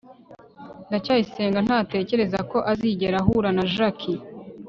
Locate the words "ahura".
3.23-3.49